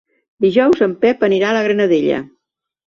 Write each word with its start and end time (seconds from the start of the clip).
Dijous 0.45 0.81
en 0.87 0.97
Pep 1.05 1.23
anirà 1.29 1.53
a 1.53 1.59
la 1.59 1.63
Granadella. 1.69 2.25